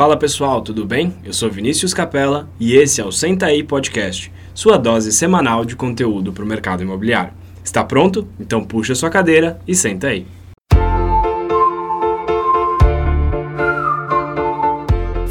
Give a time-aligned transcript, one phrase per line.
[0.00, 1.14] Fala pessoal, tudo bem?
[1.22, 5.76] Eu sou Vinícius Capella e esse é o Senta aí Podcast, sua dose semanal de
[5.76, 7.34] conteúdo para o mercado imobiliário.
[7.62, 8.26] Está pronto?
[8.40, 10.26] Então puxa sua cadeira e senta aí.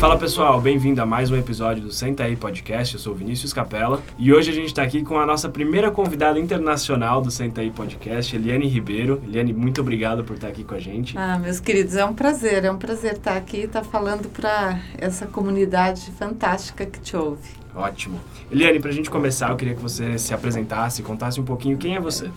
[0.09, 2.95] Fala pessoal, bem-vindo a mais um episódio do Senta aí Podcast.
[2.95, 6.39] Eu sou Vinícius Capella e hoje a gente está aqui com a nossa primeira convidada
[6.39, 9.21] internacional do Senta aí Podcast, Eliane Ribeiro.
[9.23, 11.15] Eliane, muito obrigado por estar aqui com a gente.
[11.15, 14.79] Ah, meus queridos, é um prazer, é um prazer estar aqui e estar falando para
[14.97, 17.47] essa comunidade fantástica que te ouve.
[17.75, 18.19] Ótimo.
[18.51, 21.95] Eliane, para a gente começar, eu queria que você se apresentasse, contasse um pouquinho quem
[21.95, 22.31] é você.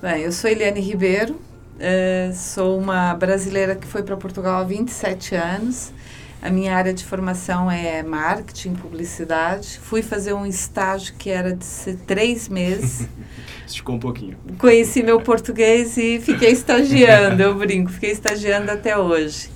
[0.00, 5.34] Bem, eu sou Eliane Ribeiro, uh, sou uma brasileira que foi para Portugal há 27
[5.34, 5.92] anos.
[6.42, 9.78] A minha área de formação é marketing, publicidade.
[9.82, 13.06] Fui fazer um estágio que era de três meses.
[13.66, 14.38] Esticou um pouquinho.
[14.58, 19.50] Conheci meu português e fiquei estagiando, eu brinco, fiquei estagiando até hoje.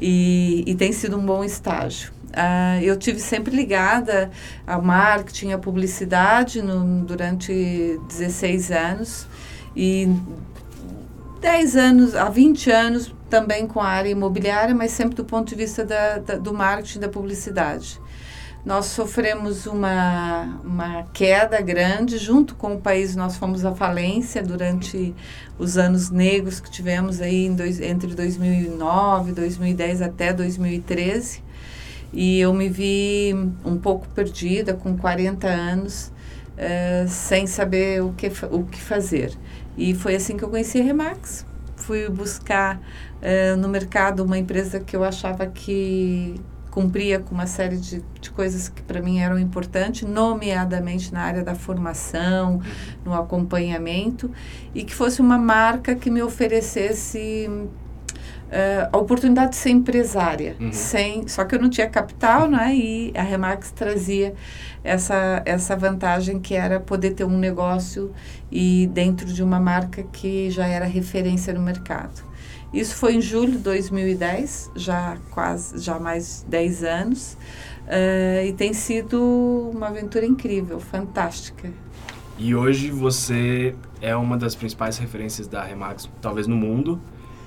[0.00, 2.10] E, e tem sido um bom estágio.
[2.30, 4.30] Uh, eu tive sempre ligada
[4.66, 9.26] ao marketing, à publicidade no, durante 16 anos.
[9.76, 10.08] E
[11.42, 15.56] 10 anos, há 20 anos, também com a área imobiliária, mas sempre do ponto de
[15.56, 18.00] vista da, da, do marketing da publicidade.
[18.64, 25.12] Nós sofremos uma, uma queda grande, junto com o país nós fomos à falência durante
[25.58, 31.42] os anos negros que tivemos aí dois, entre 2009, 2010 até 2013.
[32.12, 33.34] E eu me vi
[33.64, 36.12] um pouco perdida, com 40 anos,
[36.52, 39.36] uh, sem saber o que, o que fazer.
[39.76, 41.46] E foi assim que eu conheci a Remax.
[41.76, 47.76] Fui buscar uh, no mercado uma empresa que eu achava que cumpria com uma série
[47.76, 52.62] de, de coisas que para mim eram importantes, nomeadamente na área da formação, uhum.
[53.04, 54.30] no acompanhamento,
[54.74, 57.48] e que fosse uma marca que me oferecesse
[58.52, 60.70] Uh, a oportunidade de ser empresária, uhum.
[60.74, 62.74] sem, só que eu não tinha capital, né?
[62.74, 64.34] E a Remax trazia
[64.84, 68.12] essa, essa vantagem que era poder ter um negócio
[68.50, 72.22] e dentro de uma marca que já era referência no mercado.
[72.74, 77.38] Isso foi em julho de 2010, já quase, já mais 10 anos,
[77.86, 81.70] uh, e tem sido uma aventura incrível, fantástica.
[82.38, 87.00] E hoje você é uma das principais referências da Remax, talvez no mundo.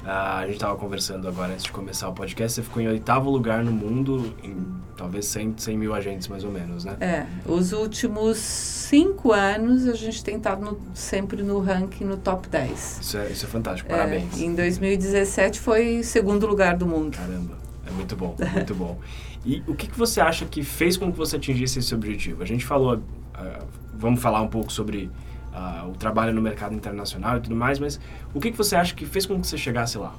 [0.06, 2.54] Uh, a gente estava conversando agora antes de começar o podcast.
[2.54, 4.56] Você ficou em oitavo lugar no mundo, em
[4.96, 6.96] talvez 100, 100 mil agentes mais ou menos, né?
[7.00, 7.26] É.
[7.44, 13.00] Os últimos cinco anos a gente tem estado no, sempre no ranking no top 10.
[13.02, 14.40] Isso é, isso é fantástico, é, parabéns.
[14.40, 17.18] É, em 2017 foi segundo lugar do mundo.
[17.18, 17.58] Caramba,
[17.88, 19.00] é muito bom, muito bom.
[19.44, 22.44] E o que, que você acha que fez com que você atingisse esse objetivo?
[22.44, 25.10] A gente falou, uh, vamos falar um pouco sobre
[25.56, 28.00] uh, o trabalho no mercado internacional e tudo mais, mas
[28.34, 30.14] o que, que você acha que fez com que você chegasse lá?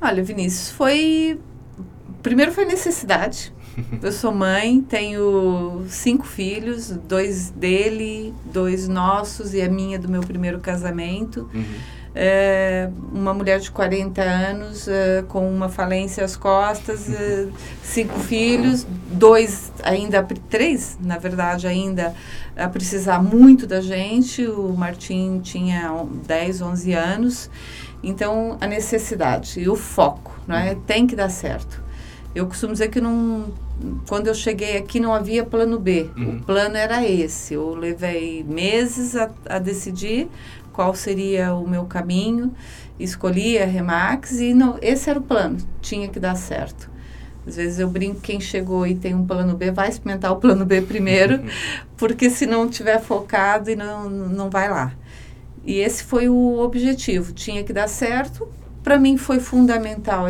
[0.00, 1.40] Olha, Vinícius, foi.
[2.22, 3.52] Primeiro foi necessidade.
[4.02, 10.22] Eu sou mãe, tenho cinco filhos, dois dele, dois nossos e a minha do meu
[10.22, 11.50] primeiro casamento.
[11.52, 11.95] Uhum.
[12.18, 17.46] É, uma mulher de 40 anos é, com uma falência às costas, é,
[17.82, 22.14] cinco filhos, dois ainda, três na verdade ainda
[22.56, 24.46] a precisar muito da gente.
[24.46, 25.92] O Martim tinha
[26.26, 27.50] 10, 11 anos.
[28.02, 30.76] Então, a necessidade e o foco, né?
[30.86, 31.82] Tem que dar certo.
[32.34, 33.46] Eu costumo dizer que não,
[34.08, 36.10] quando eu cheguei aqui não havia plano B.
[36.16, 36.36] Uhum.
[36.36, 37.54] O plano era esse.
[37.54, 40.28] Eu levei meses a, a decidir
[40.76, 42.52] qual seria o meu caminho,
[43.00, 46.90] escolhi a Remax e não, esse era o plano, tinha que dar certo.
[47.46, 50.66] Às vezes eu brinco, quem chegou e tem um plano B, vai experimentar o plano
[50.66, 51.42] B primeiro,
[51.96, 54.92] porque se não tiver focado e não, não vai lá.
[55.64, 58.46] E esse foi o objetivo, tinha que dar certo.
[58.84, 60.26] Para mim foi fundamental,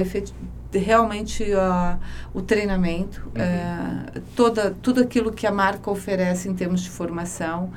[0.72, 1.98] realmente uh,
[2.32, 4.18] o treinamento, uhum.
[4.18, 7.72] uh, toda, tudo aquilo que a marca oferece em termos de formação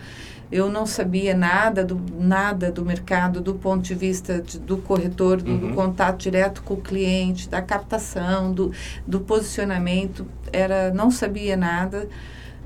[0.51, 5.41] eu não sabia nada do, nada do mercado do ponto de vista de, do corretor,
[5.41, 5.57] do, uhum.
[5.57, 8.71] do, contato direto com o cliente, da captação, do,
[9.05, 12.07] do posicionamento, era não sabia nada.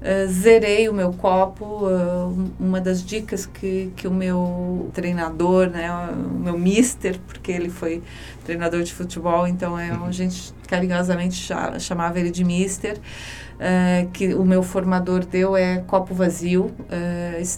[0.03, 1.87] Uh, zerei o meu copo.
[1.87, 7.69] Uh, uma das dicas que, que o meu treinador, né, o meu mister, porque ele
[7.69, 8.03] foi
[8.43, 11.47] treinador de futebol, então é, a gente carinhosamente
[11.79, 16.71] chamava ele de mister, uh, que o meu formador deu é copo vazio,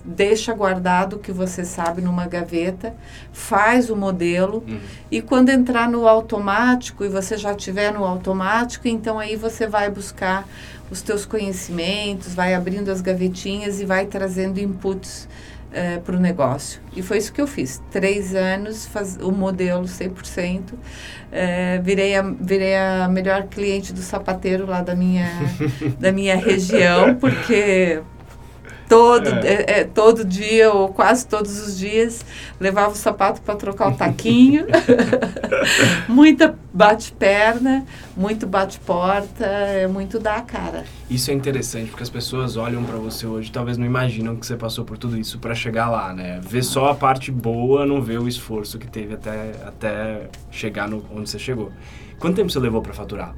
[0.03, 2.93] deixa guardado o que você sabe numa gaveta,
[3.33, 4.79] faz o modelo uhum.
[5.09, 9.89] e quando entrar no automático e você já tiver no automático, então aí você vai
[9.89, 10.45] buscar
[10.89, 15.27] os teus conhecimentos, vai abrindo as gavetinhas e vai trazendo inputs
[15.71, 16.79] é, para o negócio.
[16.95, 17.81] E foi isso que eu fiz.
[17.91, 20.73] Três anos, faz, o modelo 100%.
[21.31, 25.29] É, virei, a, virei a melhor cliente do sapateiro lá da minha,
[25.99, 28.01] da minha região, porque
[28.89, 29.79] todo, é.
[29.79, 32.25] É, todo dia, ou quase todos os dias,
[32.59, 34.65] levava o sapato para trocar o taquinho.
[36.07, 37.85] Muita bate-perna,
[38.17, 40.83] muito bate-porta, é muito da cara.
[41.09, 44.57] Isso é interessante, porque as pessoas olham para você hoje, talvez não imaginam que você
[44.57, 46.41] passou por tudo isso para chegar lá, né?
[46.43, 51.03] Vê só a parte boa, não vê o esforço que teve até, até chegar no,
[51.15, 51.71] onde você chegou.
[52.19, 53.35] Quanto tempo você levou para faturar?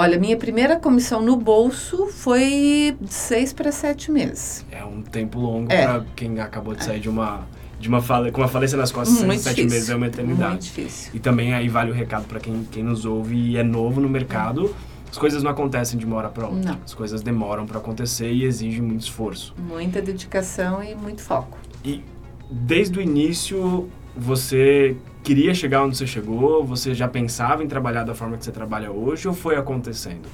[0.00, 4.64] Olha, minha primeira comissão no bolso foi de seis para sete meses.
[4.70, 5.84] É um tempo longo é.
[5.84, 7.00] para quem acabou de sair é.
[7.00, 7.44] de uma
[7.80, 9.76] de uma fala, com uma falência nas costas, Muito sete difícil.
[9.76, 10.50] meses é uma eternidade.
[10.50, 11.10] Muito difícil.
[11.14, 14.08] E também aí vale o recado para quem, quem nos ouve e é novo no
[14.08, 14.72] mercado.
[15.10, 16.74] As coisas não acontecem de uma hora para outra.
[16.74, 16.78] Não.
[16.84, 19.52] As coisas demoram para acontecer e exigem muito esforço.
[19.58, 21.58] Muita dedicação e muito foco.
[21.84, 22.04] E
[22.48, 24.96] desde o início você
[25.28, 26.64] queria chegar onde você chegou?
[26.64, 30.26] Você já pensava em trabalhar da forma que você trabalha hoje ou foi acontecendo?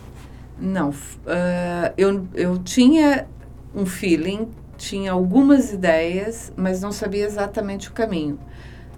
[0.57, 3.27] Não, uh, eu, eu tinha
[3.75, 4.47] um feeling,
[4.77, 8.39] tinha algumas ideias, mas não sabia exatamente o caminho.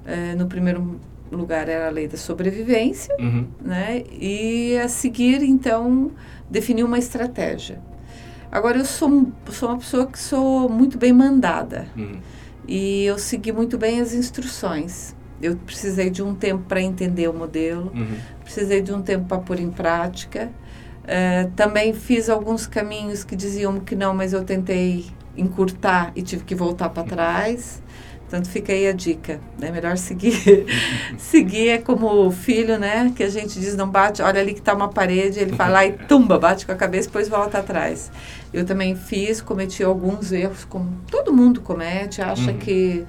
[0.05, 1.01] Uh, no primeiro
[1.33, 3.47] lugar era a lei da sobrevivência, uhum.
[3.59, 4.05] né?
[4.13, 6.11] E a seguir, então,
[6.51, 7.81] definir uma estratégia.
[8.53, 11.89] Agora, eu sou, sou uma pessoa que sou muito bem mandada.
[11.97, 12.19] Uhum.
[12.69, 15.16] E eu segui muito bem as instruções.
[15.41, 18.17] Eu precisei de um tempo para entender o modelo, uhum.
[18.43, 20.51] precisei de um tempo para pôr em prática.
[21.05, 25.07] Uh, também fiz alguns caminhos que diziam que não, mas eu tentei
[25.37, 27.83] encurtar e tive que voltar para trás.
[28.29, 29.41] Portanto, fica aí a dica.
[29.61, 30.67] É melhor seguir.
[31.17, 33.13] seguir é como o filho, né?
[33.15, 35.87] Que a gente diz, não bate, olha ali que está uma parede, ele vai lá
[35.87, 38.11] e tumba, bate com a cabeça, depois volta atrás.
[38.53, 42.59] Eu também fiz, cometi alguns erros, como todo mundo comete, acha uhum.
[42.59, 43.07] que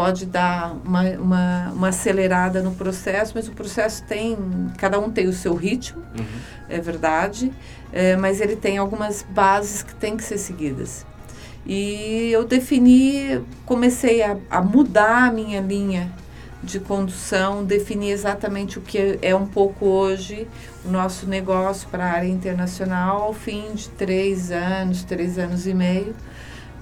[0.00, 4.34] pode dar uma, uma, uma, acelerada no processo, mas o processo tem,
[4.78, 6.24] cada um tem o seu ritmo, uhum.
[6.70, 7.52] é verdade,
[7.92, 11.04] é, mas ele tem algumas bases que têm que ser seguidas.
[11.66, 16.10] E eu defini, comecei a, a mudar a minha linha
[16.62, 20.48] de condução, defini exatamente o que é um pouco hoje
[20.82, 25.74] o nosso negócio para a área internacional ao fim de três anos, três anos e
[25.74, 26.16] meio,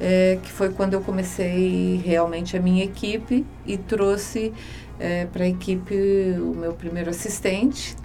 [0.00, 4.52] é, que foi quando eu comecei realmente a minha equipe e trouxe
[4.98, 5.94] é, para a equipe
[6.38, 7.96] o meu primeiro assistente,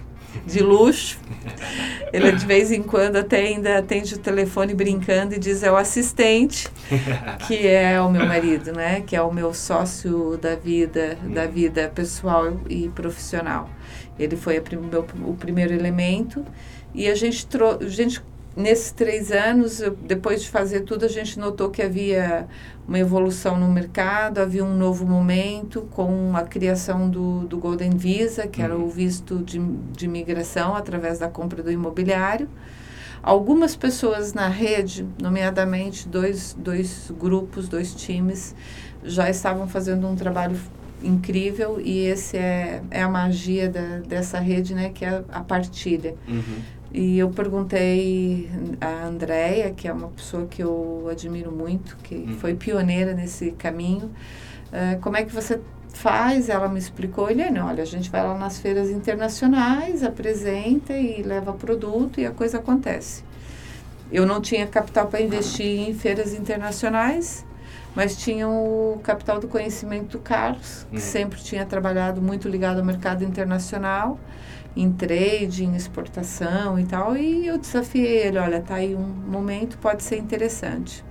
[0.46, 1.18] de luxo.
[2.12, 5.76] Ele de vez em quando até ainda atende o telefone brincando e diz é o
[5.76, 6.68] assistente,
[7.46, 9.00] que é o meu marido, né?
[9.00, 13.70] Que é o meu sócio da vida, da vida pessoal e profissional.
[14.18, 16.44] Ele foi prim meu, o primeiro elemento
[16.94, 17.46] e a gente,
[17.80, 18.22] a gente
[18.56, 22.46] nesses três anos, depois de fazer tudo, a gente notou que havia
[22.86, 28.46] uma evolução no mercado, havia um novo momento com a criação do, do Golden Visa,
[28.46, 28.88] que era o uhum.
[28.88, 32.48] visto de, de imigração através da compra do imobiliário.
[33.22, 38.54] Algumas pessoas na rede, nomeadamente dois, dois grupos, dois times,
[39.02, 40.58] já estavam fazendo um trabalho
[41.02, 46.14] incrível e esse é, é a magia da, dessa rede, né, que é a partilha.
[46.28, 46.62] Uhum.
[46.94, 48.48] E eu perguntei
[48.80, 52.36] a Andrea, que é uma pessoa que eu admiro muito, que uhum.
[52.38, 54.12] foi pioneira nesse caminho,
[54.68, 55.60] uh, como é que você
[55.92, 56.48] faz?
[56.48, 61.52] Ela me explicou, ele, olha, a gente vai lá nas feiras internacionais, apresenta e leva
[61.52, 63.24] produto e a coisa acontece.
[64.12, 67.44] Eu não tinha capital para investir em feiras internacionais,
[67.92, 71.02] mas tinha o capital do conhecimento do Carlos, que uhum.
[71.02, 74.16] sempre tinha trabalhado muito ligado ao mercado internacional
[74.76, 79.78] em trade, em exportação e tal, e eu desafiei ele, olha, tá aí um momento,
[79.78, 81.02] pode ser interessante.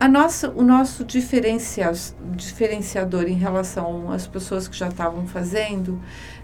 [0.00, 6.00] A nossa, o nosso diferenciador em relação às pessoas que já estavam fazendo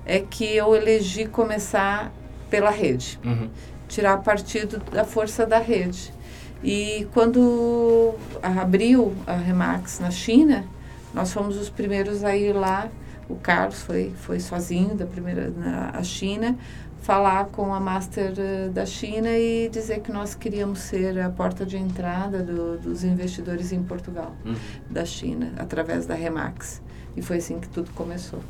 [0.06, 2.12] é que eu elegi começar
[2.48, 3.50] pela rede, uhum.
[3.88, 6.14] tirar partido da força da rede.
[6.62, 10.64] E quando abriu a Remax na China,
[11.12, 12.88] nós fomos os primeiros a ir lá
[13.28, 16.56] o Carlos foi, foi sozinho da primeira na a China
[17.00, 21.64] falar com a Master eh, da China e dizer que nós queríamos ser a porta
[21.64, 24.54] de entrada do, dos investidores em Portugal, uhum.
[24.90, 26.82] da China, através da Remax.
[27.16, 28.40] E foi assim que tudo começou.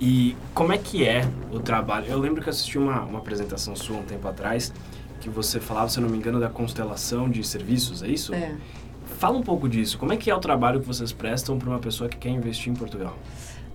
[0.00, 2.06] E como é que é o trabalho?
[2.08, 4.72] Eu lembro que assisti uma, uma apresentação sua um tempo atrás,
[5.20, 8.34] que você falava, se eu não me engano, da constelação de serviços, é isso?
[8.34, 8.54] É.
[9.18, 9.96] Fala um pouco disso.
[9.96, 12.72] Como é que é o trabalho que vocês prestam para uma pessoa que quer investir
[12.72, 13.16] em Portugal?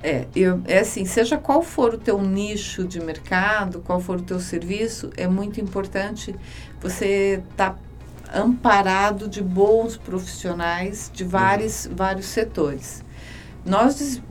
[0.02, 4.22] É, eu, é assim, seja qual for o teu nicho de mercado, qual for o
[4.22, 6.34] teu serviço, é muito importante
[6.80, 7.80] você estar tá
[8.34, 11.96] amparado de bons profissionais de vários, uhum.
[11.96, 13.04] vários setores.
[13.66, 14.22] Nós,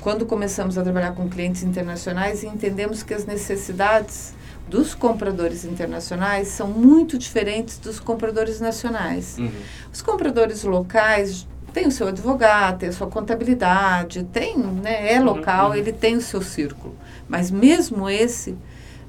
[0.00, 4.34] quando começamos a trabalhar com clientes internacionais, entendemos que as necessidades
[4.68, 9.36] dos compradores internacionais são muito diferentes dos compradores nacionais.
[9.38, 9.50] Uhum.
[9.92, 15.26] Os compradores locais têm o seu advogado, têm a sua contabilidade, tem, né, é uhum,
[15.26, 15.74] local, uhum.
[15.74, 16.94] ele tem o seu círculo.
[17.28, 18.56] Mas mesmo esse,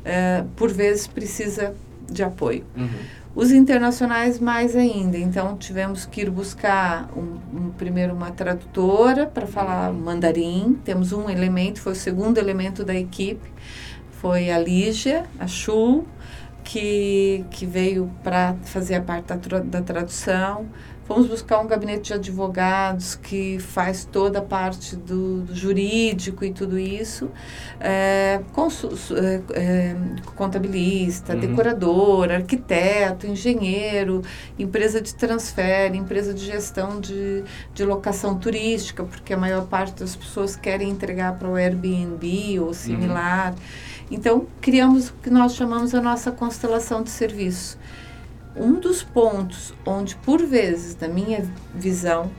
[0.04, 1.74] é, por vezes, precisa
[2.10, 2.66] de apoio.
[2.76, 2.90] Uhum.
[3.36, 5.18] Os internacionais mais ainda.
[5.18, 10.78] Então tivemos que ir buscar um, um primeiro uma tradutora para falar mandarim.
[10.84, 13.50] Temos um elemento, foi o segundo elemento da equipe,
[14.20, 16.06] foi a Lígia, a Chu,
[16.64, 20.66] que, que veio para fazer a parte da, da tradução.
[21.10, 26.54] Fomos buscar um gabinete de advogados que faz toda a parte do, do jurídico e
[26.54, 27.32] tudo isso.
[27.80, 28.40] É,
[29.16, 29.96] é, é,
[30.36, 31.40] contabilista, uhum.
[31.40, 34.22] decorador, arquiteto, engenheiro,
[34.60, 40.16] empresa de transfer, empresa de gestão de, de locação turística, porque a maior parte das
[40.16, 43.54] pessoas querem entregar para o Airbnb ou similar.
[43.54, 43.58] Uhum.
[44.12, 47.80] Então, criamos o que nós chamamos a nossa constelação de serviço
[48.56, 52.32] um dos pontos onde, por vezes, na minha visão,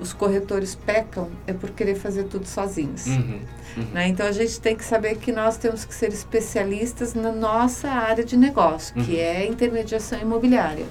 [0.00, 3.06] os corretores pecam é por querer fazer tudo sozinhos.
[3.06, 3.40] Uhum,
[3.76, 3.84] uhum.
[3.92, 4.08] Né?
[4.08, 8.24] Então a gente tem que saber que nós temos que ser especialistas na nossa área
[8.24, 9.04] de negócio, uhum.
[9.04, 10.86] que é intermediação imobiliária.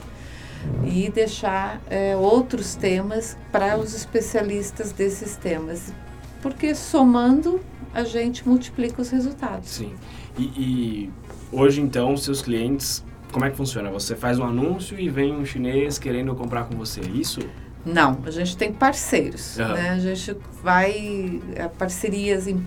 [0.85, 5.93] E deixar é, outros temas para os especialistas desses temas.
[6.41, 7.61] Porque somando,
[7.93, 9.69] a gente multiplica os resultados.
[9.69, 9.93] Sim.
[10.37, 11.11] E, e
[11.51, 13.89] hoje, então, seus clientes como é que funciona?
[13.91, 17.39] Você faz um anúncio e vem um chinês querendo comprar com você, é isso?
[17.85, 19.69] Não, a gente tem parceiros, uhum.
[19.69, 19.89] né?
[19.91, 22.61] A gente vai a parcerias em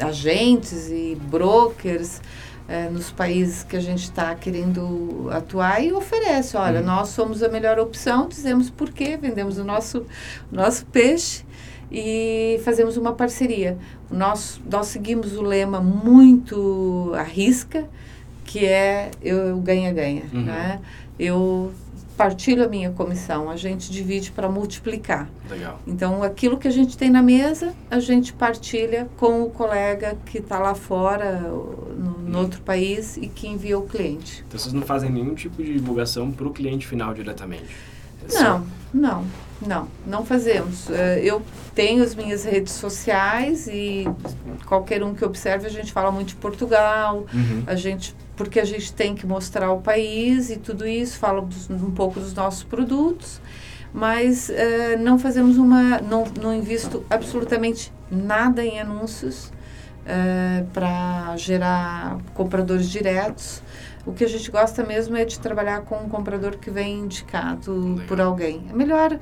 [0.00, 2.20] agentes e brokers
[2.68, 6.86] é, nos países que a gente está querendo atuar e oferece, olha, uhum.
[6.86, 10.06] nós somos a melhor opção, dizemos por quê, vendemos o nosso,
[10.50, 11.44] nosso peixe
[11.90, 13.78] e fazemos uma parceria.
[14.10, 17.88] Nós, nós seguimos o lema muito à risca,
[18.52, 20.42] que é eu ganha-ganha, uhum.
[20.42, 20.78] né?
[21.18, 21.72] Eu
[22.18, 25.30] partilho a minha comissão, a gente divide para multiplicar.
[25.48, 25.80] Legal.
[25.86, 30.36] Então, aquilo que a gente tem na mesa, a gente partilha com o colega que
[30.36, 34.44] está lá fora, no, no outro país, e que envia o cliente.
[34.46, 37.74] Então, vocês não fazem nenhum tipo de divulgação para o cliente final diretamente?
[38.30, 39.26] É não, não,
[39.66, 40.90] não, não fazemos.
[40.90, 41.42] Eh, eu
[41.74, 44.04] tenho as minhas redes sociais e
[44.66, 47.62] qualquer um que observe, a gente fala muito de Portugal, uhum.
[47.66, 51.90] a gente porque a gente tem que mostrar o país e tudo isso, fala um
[51.90, 53.40] pouco dos nossos produtos,
[53.92, 59.52] mas uh, não fazemos uma, não, não invisto absolutamente nada em anúncios uh,
[60.06, 63.62] eh, para gerar compradores diretos.
[64.04, 67.90] O que a gente gosta mesmo é de trabalhar com um comprador que vem indicado
[67.90, 68.06] Legal.
[68.08, 68.64] por alguém.
[68.68, 69.18] É melhor,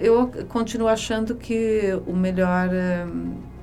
[0.00, 3.53] eu continuo achando que o melhor uh,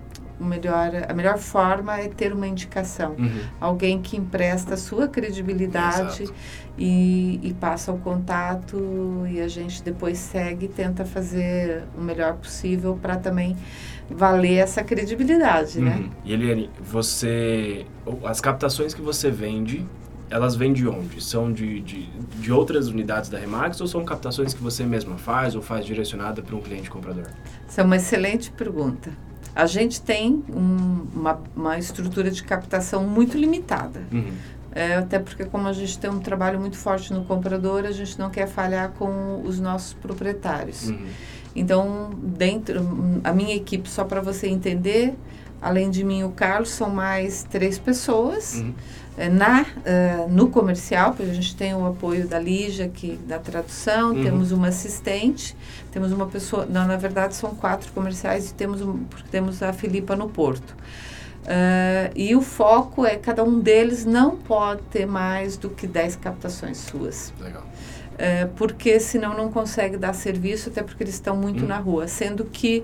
[0.41, 3.11] o melhor, a melhor forma é ter uma indicação.
[3.11, 3.41] Uhum.
[3.59, 6.27] Alguém que empresta a sua credibilidade
[6.75, 12.33] e, e, passa o contato e a gente depois segue e tenta fazer o melhor
[12.37, 13.55] possível para também
[14.09, 15.91] valer essa credibilidade, né?
[15.91, 16.01] uhum.
[16.01, 16.09] né?
[16.25, 17.85] E Eliane, você...
[18.25, 19.85] As captações que você vende,
[20.27, 21.23] elas vêm de onde?
[21.23, 25.55] São de, de, de, outras unidades da Remax ou são captações que você mesma faz
[25.55, 27.27] ou faz direcionada para um cliente comprador?
[27.67, 29.11] Essa é uma excelente pergunta.
[29.55, 34.01] A gente tem um, uma, uma estrutura de captação muito limitada.
[34.11, 34.31] Uhum.
[34.73, 38.17] É, até porque como a gente tem um trabalho muito forte no comprador, a gente
[38.17, 40.89] não quer falhar com os nossos proprietários.
[40.89, 41.07] Uhum.
[41.53, 45.15] Então, dentro a minha equipe, só para você entender,
[45.61, 48.61] além de mim e o Carlos, são mais três pessoas.
[48.61, 48.73] Uhum.
[49.21, 53.37] É, na, uh, no comercial, porque a gente tem o apoio da Lígia, que, da
[53.37, 54.23] tradução, uhum.
[54.23, 55.55] temos uma assistente,
[55.91, 60.15] temos uma pessoa, não, na verdade são quatro comerciais e temos, um, temos a Filipa
[60.15, 60.75] no Porto.
[61.41, 66.15] Uh, e o foco é cada um deles não pode ter mais do que 10
[66.15, 67.31] captações suas.
[67.39, 67.61] Legal.
[67.61, 71.67] Uh, porque senão não consegue dar serviço, até porque eles estão muito uhum.
[71.67, 72.07] na rua.
[72.07, 72.83] Sendo que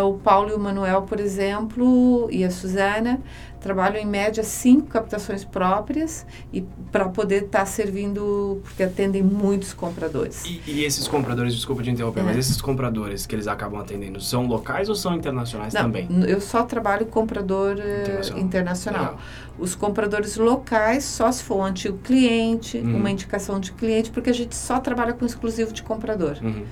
[0.00, 3.20] uh, o Paulo e o Manuel, por exemplo, e a Suzana
[3.62, 9.72] trabalham em média cinco captações próprias e para poder estar tá servindo, porque atendem muitos
[9.72, 10.44] compradores.
[10.44, 12.24] E, e, esses compradores, desculpa te interromper, é.
[12.24, 16.08] mas esses compradores que eles acabam atendendo são locais ou são internacionais Não, também?
[16.26, 18.40] Eu só trabalho comprador eh, internacional.
[18.42, 19.18] internacional.
[19.58, 22.96] Os compradores locais só se for um antigo cliente, uhum.
[22.96, 26.38] uma indicação de cliente, porque a gente só trabalha com exclusivo de comprador.
[26.42, 26.64] Uhum.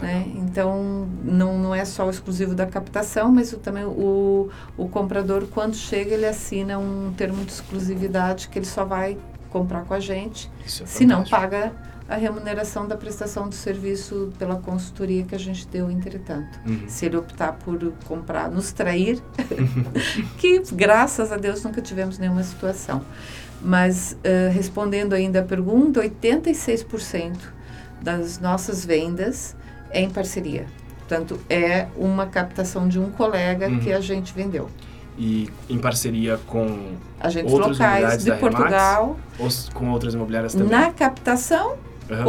[0.00, 0.26] Né?
[0.36, 5.46] Então, não, não é só o exclusivo da captação, mas o, também o, o comprador,
[5.46, 9.16] quando chega, ele assina um termo de exclusividade que ele só vai
[9.50, 10.50] comprar com a gente.
[10.64, 11.72] É Se não, paga
[12.08, 16.58] a remuneração da prestação do serviço pela consultoria que a gente deu, entretanto.
[16.66, 16.82] Uhum.
[16.88, 19.22] Se ele optar por comprar, nos trair,
[20.36, 23.00] que graças a Deus nunca tivemos nenhuma situação.
[23.62, 27.36] Mas eh, respondendo ainda a pergunta, 86%
[28.02, 29.56] das nossas vendas
[29.94, 30.66] é em parceria.
[30.98, 33.78] Portanto, é uma captação de um colega Uhum.
[33.80, 34.68] que a gente vendeu.
[35.16, 38.54] E em parceria com Agentes Outras locais de da Remax?
[38.56, 40.68] Portugal, ou com outras imobiliárias também?
[40.68, 41.76] na captação
[42.10, 42.24] Aham.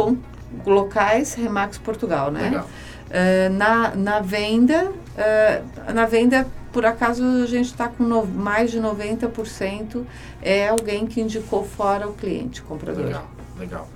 [0.64, 2.42] com locais Remax Portugal, né?
[2.44, 2.68] Legal.
[3.10, 5.62] Eh, na, na venda, eh,
[5.94, 10.04] na venda, por acaso, a gente está com no- mais de 90%
[10.42, 13.04] é alguém que indicou fora o cliente, comprador.
[13.06, 13.26] Legal,
[13.58, 13.88] legal.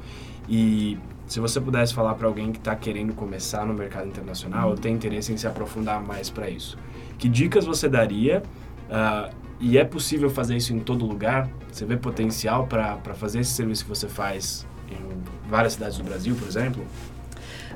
[0.48, 0.98] E
[1.30, 4.92] se você pudesse falar para alguém que está querendo começar no mercado internacional ou tem
[4.92, 6.76] interesse em se aprofundar mais para isso,
[7.18, 8.42] que dicas você daria?
[8.90, 11.49] ah, e é possível fazer isso em todo lugar?
[11.70, 16.34] Você vê potencial para fazer esse serviço que você faz em várias cidades do Brasil,
[16.34, 16.84] por exemplo?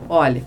[0.08, 0.44] Olha,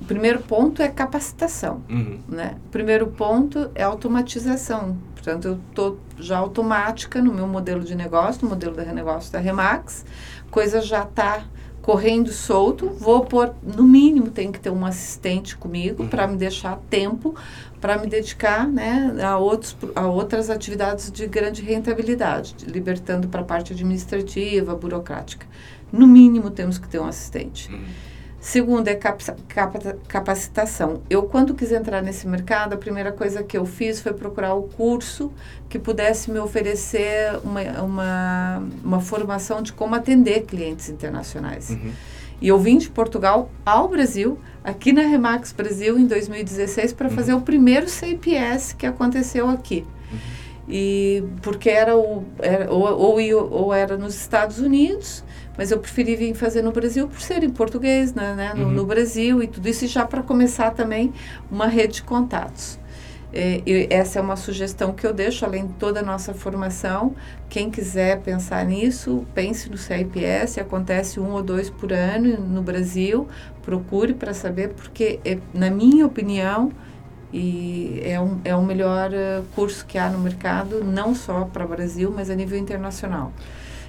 [0.00, 1.82] o primeiro ponto é capacitação.
[1.90, 2.20] Uhum.
[2.26, 2.56] Né?
[2.64, 4.96] O primeiro ponto é automatização.
[5.14, 9.40] Portanto, eu estou já automática no meu modelo de negócio, no modelo de negócio da
[9.40, 10.06] Remax.
[10.50, 11.44] Coisa já está
[11.84, 12.88] correndo solto.
[12.98, 16.08] Vou pôr, no mínimo, tem que ter um assistente comigo Uhum.
[16.08, 17.34] para me deixar tempo
[17.78, 23.42] para me dedicar né, a, outros, a outras atividades de grande rentabilidade, de- libertando para
[23.42, 25.46] a parte administrativa, burocrática.
[25.92, 27.70] No mínimo, temos que ter um assistente.
[27.70, 27.84] Uhum.
[28.46, 29.34] Segundo é capa-
[30.06, 31.00] capacitação.
[31.08, 34.64] Eu, quando quis entrar nesse mercado, a primeira coisa que eu fiz foi procurar o
[34.64, 35.32] curso
[35.66, 41.70] que pudesse me oferecer uma, uma, uma formação de como atender clientes internacionais.
[41.70, 41.90] Uhum.
[42.38, 47.14] E eu vim de Portugal ao Brasil, aqui na Remax Brasil, em 2016, para Uhum.
[47.14, 49.86] fazer o primeiro CIPS que aconteceu aqui.
[50.68, 55.22] E porque era, o, era ou, ou, ou era nos Estados Unidos,
[55.56, 58.72] mas eu preferi vir fazer no Brasil por ser em português, né, né, no, Uhum.
[58.72, 61.12] no Brasil e tudo isso, e já para começar também
[61.50, 62.78] uma rede de contatos.
[63.36, 67.16] É, e essa é uma sugestão que eu deixo, além de toda a nossa formação.
[67.48, 73.26] Quem quiser pensar nisso, pense no CIPS, acontece um ou dois por ano no Brasil.
[73.62, 76.70] Procure para saber, porque, é, na minha opinião,
[77.32, 81.64] e é, um, é o melhor eh, curso que há no mercado, não só para
[81.64, 83.32] o Brasil, mas a nível internacional.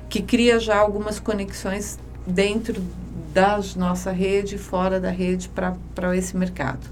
[0.10, 2.82] Que cria já algumas conexões dentro
[3.34, 6.88] da nossa rede, fora da rede, para esse mercado.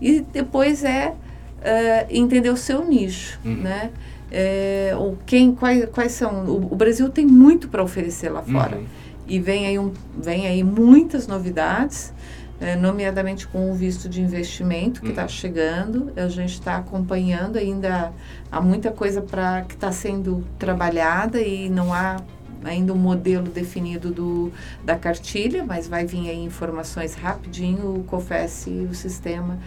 [0.00, 1.14] E depois é
[1.62, 3.54] eh, entender o seu nicho, Uhum.
[3.56, 3.90] né?
[4.34, 6.44] É, o quem, quais, quais são?
[6.46, 8.84] O, o Brasil tem muito para oferecer lá fora Uhum.
[9.28, 12.14] e vem aí, um, vem aí muitas novidades,
[12.60, 15.28] eh, nomeadamente com o visto de investimento que está Uhum.
[15.28, 16.12] chegando.
[16.16, 18.10] A gente está acompanhando ainda,
[18.50, 22.16] há muita coisa para que está sendo trabalhada e não há
[22.64, 24.52] ainda um modelo definido do,
[24.84, 29.58] da cartilha, mas vai vir aí informações rapidinho, o COFES e o sistema,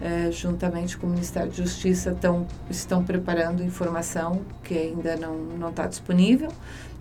[0.00, 5.86] eh, juntamente com o Ministério da Justiça, tão, estão preparando informação que ainda não está
[5.86, 6.50] disponível.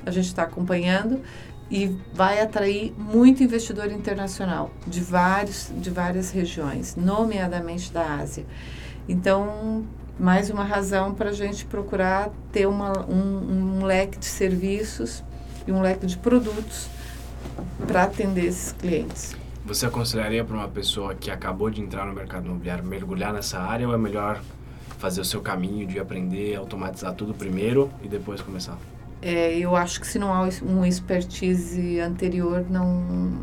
[0.05, 1.21] A gente está acompanhando
[1.69, 8.45] e vai atrair muito investidor internacional de, vários, de várias regiões, nomeadamente da Ásia.
[9.07, 9.85] Então,
[10.19, 15.23] mais uma razão para a gente procurar ter uma, um, um leque de serviços
[15.69, 16.87] e um leque de produtos
[17.87, 19.35] para atender esses clientes.
[19.65, 23.87] Você aconselharia para uma pessoa que acabou de entrar no mercado imobiliário mergulhar nessa área
[23.87, 24.41] ou é melhor
[24.97, 28.77] fazer o seu caminho de aprender, automatizar tudo primeiro e depois começar?
[29.21, 33.37] É, eu acho que se não há um expertise anterior, não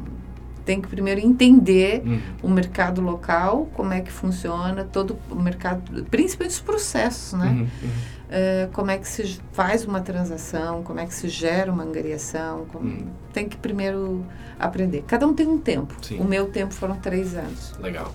[0.64, 2.20] tem que primeiro entender Uhum.
[2.42, 7.46] o mercado local, como é que funciona todo o mercado, principalmente os processos, né?
[7.50, 7.90] Uhum, uhum.
[8.28, 12.66] É, como é que se faz uma transação, como é que se gera uma angariação,
[12.72, 13.06] como- Uhum.
[13.32, 14.26] tem que primeiro
[14.58, 15.04] aprender.
[15.06, 15.94] Cada um tem um tempo.
[16.02, 16.18] Sim.
[16.18, 17.72] O meu tempo foram três anos.
[17.78, 18.12] Legal.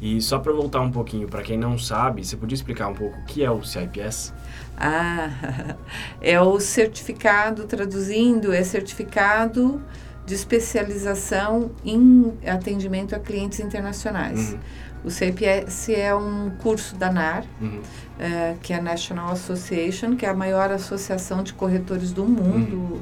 [0.00, 3.18] E só para voltar um pouquinho, para quem não sabe, você podia explicar um pouco
[3.18, 4.32] o que é o CIPS?
[4.76, 5.30] Ah,
[6.20, 9.80] é o certificado, traduzindo, é certificado
[10.24, 14.52] de especialização em atendimento a clientes internacionais.
[14.52, 14.58] Uhum,
[15.04, 17.80] O CPS é um curso da NAR, uhum,
[18.18, 23.00] eh, que é a National Association, que é a maior associação de corretores do mundo.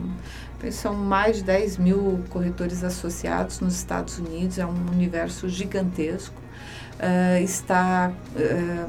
[0.70, 6.35] São mais de 10 mil corretores associados nos Estados Unidos, é um universo gigantesco.
[6.98, 8.87] Eh, está eh,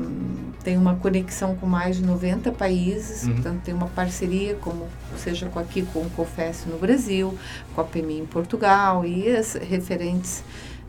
[0.64, 3.34] tem uma conexão com mais de 90 países, Uhum.
[3.36, 7.38] portanto tem uma parceria, como seja com aqui com o Confess no Brasil,
[7.76, 10.44] com a PMI em Portugal e as referentes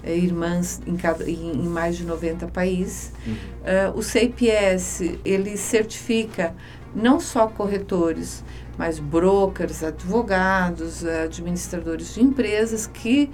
[0.04, 3.12] irmãs em, cada, em, mais de 90 países.
[3.26, 3.36] uhum.
[3.64, 6.54] Eh, o CIPS ele certifica
[6.94, 8.44] não só corretores,
[8.76, 13.30] mas brokers, advogados, administradores de empresas que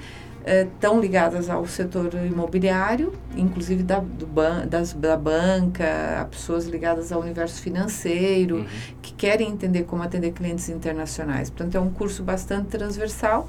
[0.46, 7.62] estão ligadas ao setor imobiliário, inclusive da, ban das, da banca, pessoas ligadas ao universo
[7.62, 8.66] financeiro, uhum.
[9.00, 11.48] que querem entender como atender clientes internacionais.
[11.48, 13.48] Portanto, é um curso bastante transversal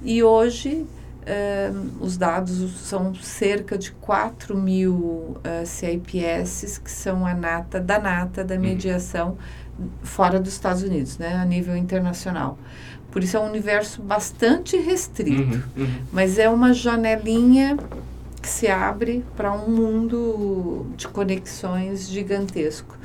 [0.00, 0.86] e hoje
[1.28, 7.80] uh, os dados são cerca de 4 mil uh, eh, CIPS, que são a nata
[7.80, 8.60] da nata da uhum.
[8.60, 9.36] mediação
[9.78, 9.88] uhum.
[10.02, 12.58] fora dos Estados Unidos, né, a nível internacional.
[13.10, 15.94] Por isso é um universo bastante restrito, uhum, uhum.
[16.12, 17.76] mas é uma janelinha
[18.40, 22.96] que se abre para um mundo de conexões gigantesco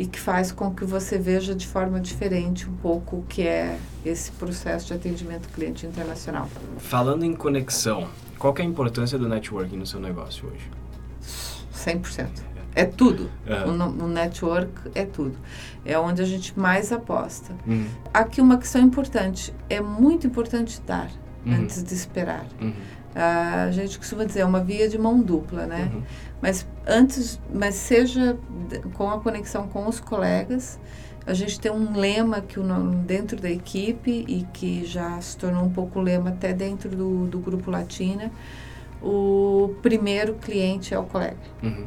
[0.00, 3.78] e que faz com que você veja de forma diferente um pouco o que é
[4.02, 6.48] esse processo de atendimento cliente internacional.
[6.78, 8.08] Falando em conexão,
[8.38, 10.70] qual é a importância do networking no seu negócio hoje?
[11.74, 12.28] 100%.
[12.74, 13.30] É tudo.
[13.46, 14.00] Uhum.
[14.00, 15.36] O, o, network é tudo.
[15.84, 17.54] É onde a gente mais aposta.
[17.66, 17.86] Uhum.
[18.14, 19.52] Aqui uma questão importante.
[19.68, 21.10] É muito importante dar
[21.44, 21.56] uhum.
[21.56, 22.46] antes de esperar.
[23.14, 25.90] A gente costuma dizer, é uma via de mão dupla, né?
[25.92, 26.02] Uhum.
[26.40, 28.38] Mas antes, mas seja
[28.94, 30.78] com a conexão com os colegas,
[31.26, 32.64] a gente tem um lema que o,
[33.04, 37.38] dentro da equipe e que já se tornou um pouco lema até dentro do, do
[37.38, 38.30] grupo Latina,
[39.02, 41.36] o primeiro cliente é o colega.
[41.62, 41.86] Uhum.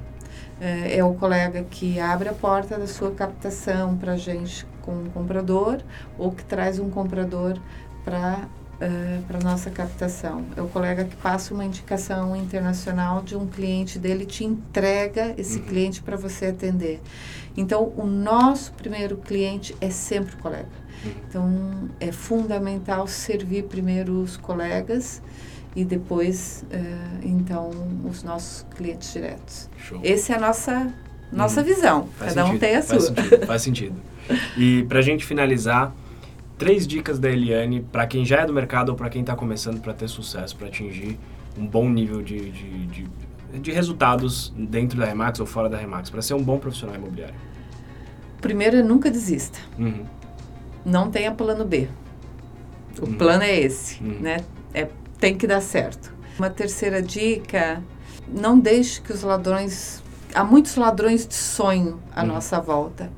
[0.60, 5.06] É, é, o colega que abre a porta da sua captação para gente com um
[5.06, 5.82] comprador
[6.18, 7.58] ou que traz um comprador
[8.06, 8.48] para
[8.84, 10.46] uh, para nossa captação.
[10.56, 15.60] É o colega que passa uma indicação internacional de um cliente dele te entrega esse
[15.60, 15.66] uhum.
[15.66, 17.02] cliente para você atender.
[17.56, 20.68] Então, o nosso primeiro cliente é sempre o colega.
[21.06, 21.12] Uhum.
[21.28, 25.22] Então, é fundamental servir primeiro os colegas
[25.76, 27.72] e depois, uh, então,
[28.10, 29.70] os nossos clientes diretos.
[29.78, 30.00] Show.
[30.04, 30.94] Essa é a nossa,
[31.32, 32.10] nossa hum, visão.
[32.20, 33.16] Cada sentido, um tem a faz sua.
[33.16, 33.96] Sentido, faz sentido.
[34.58, 35.94] E para a gente finalizar,
[36.64, 39.82] três dicas da Eliane para quem já é do mercado ou para quem está começando
[39.82, 41.20] para ter sucesso, para atingir
[41.58, 43.10] um bom nível de, de, de,
[43.60, 47.36] de, resultados dentro da Remax ou fora da Remax, para ser um bom profissional imobiliário.
[48.40, 49.60] Primeiro é nunca desista.
[49.78, 50.06] Uhum.
[50.86, 51.90] Não tenha plano B.
[53.02, 53.14] O uhum.
[53.16, 54.20] plano é esse, uhum.
[54.22, 54.38] né?
[54.74, 54.88] É
[55.20, 56.14] tem que dar certo.
[56.40, 57.84] Uma terceira dica:
[58.26, 60.02] não deixe que os ladrões.
[60.34, 62.28] Há muitos ladrões de sonho à uhum.
[62.28, 63.12] nossa volta.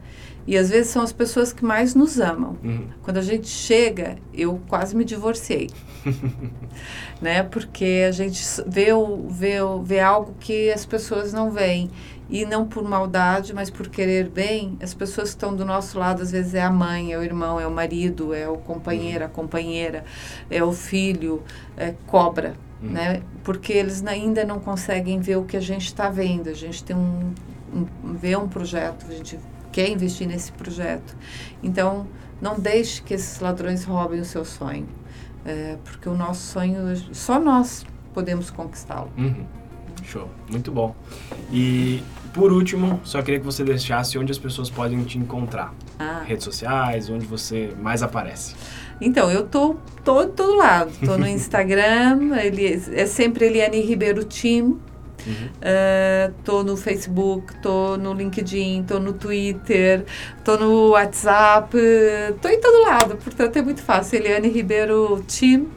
[0.48, 2.56] E às vezes são as pessoas que mais nos amam.
[2.64, 2.88] Uhum.
[3.02, 5.70] Quando a gente chega, eu quase me divorciei.
[7.22, 7.42] né?
[7.44, 8.88] Porque a gente vê,
[9.30, 11.90] vê, vê algo que as pessoas não veem
[12.30, 16.22] e não por maldade, mas por querer bem, as pessoas que estão do nosso lado,
[16.22, 19.28] às vezes é a mãe, é o irmão, é o marido, é o companheiro, a
[19.28, 20.04] companheira,
[20.50, 21.44] é o filho,
[21.78, 22.90] é cobra, uhum.
[22.90, 23.22] né?
[23.44, 26.50] Porque eles ainda não conseguem ver o que a gente está vendo.
[26.50, 27.34] A gente tem um,
[27.74, 29.40] um vê um projeto, a gente
[29.76, 31.18] quer investir nesse projeto.
[31.62, 32.08] Então,
[32.42, 34.88] não deixe que esses ladrões roubem o seu sonho,
[35.44, 39.12] é, porque o nosso sonho só nós podemos conquistá-lo.
[39.18, 39.46] Uhum.
[40.02, 40.96] Show, muito bom.
[41.52, 42.02] E
[42.34, 45.74] por último, só queria que você deixasse onde as pessoas podem te encontrar.
[46.00, 46.24] Ah.
[46.26, 48.56] Redes sociais, onde você mais aparece.
[49.02, 50.92] Então, eu tô, tô todo lado.
[51.04, 54.80] Tô no Instagram, ele, é sempre Eliane Ribeiro Team.
[55.32, 60.06] Uh, tô no Facebook, tô no LinkedIn, tô no Twitter,
[60.44, 61.78] tô no WhatsApp,
[62.42, 64.20] tô em todo lado, portanto é muito fácil.
[64.20, 65.68] Eliane Ribeiro Team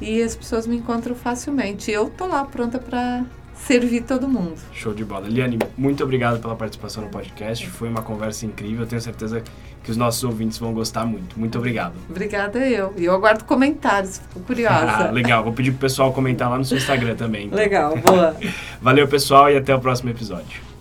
[0.00, 1.90] e as pessoas me encontram facilmente.
[1.90, 4.56] Eu tô lá pronta para servir todo mundo.
[4.72, 5.28] Show de bola.
[5.28, 7.66] Liane, muito obrigado pela participação no podcast.
[7.68, 8.86] Foi uma conversa incrível.
[8.86, 9.42] Tenho certeza
[9.82, 11.38] que os nossos ouvintes vão gostar muito.
[11.38, 11.94] Muito obrigado.
[12.08, 12.94] Obrigada eu.
[12.96, 14.18] E eu aguardo comentários.
[14.18, 15.08] Fico curiosa.
[15.08, 15.42] ah, legal.
[15.42, 17.46] Vou pedir pro pessoal comentar lá no seu Instagram também.
[17.46, 17.58] Então.
[17.58, 17.96] Legal.
[17.96, 18.36] Boa.
[18.80, 20.71] Valeu, pessoal, e até o próximo episódio.